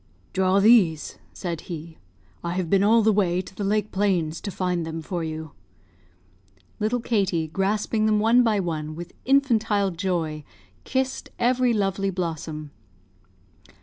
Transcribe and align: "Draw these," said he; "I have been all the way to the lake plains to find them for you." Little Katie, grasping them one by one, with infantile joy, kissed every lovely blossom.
"Draw 0.33 0.59
these," 0.61 1.19
said 1.31 1.61
he; 1.69 1.99
"I 2.43 2.53
have 2.53 2.71
been 2.71 2.81
all 2.81 3.03
the 3.03 3.13
way 3.13 3.39
to 3.39 3.53
the 3.53 3.63
lake 3.63 3.91
plains 3.91 4.41
to 4.41 4.49
find 4.49 4.83
them 4.83 5.03
for 5.03 5.23
you." 5.23 5.51
Little 6.79 7.01
Katie, 7.01 7.47
grasping 7.47 8.07
them 8.07 8.19
one 8.19 8.41
by 8.41 8.59
one, 8.59 8.95
with 8.95 9.13
infantile 9.25 9.91
joy, 9.91 10.43
kissed 10.85 11.29
every 11.37 11.71
lovely 11.71 12.09
blossom. 12.09 12.71